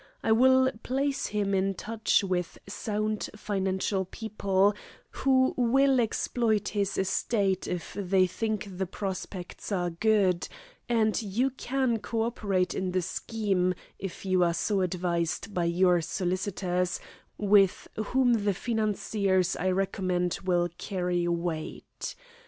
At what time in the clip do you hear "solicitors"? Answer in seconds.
16.01-16.99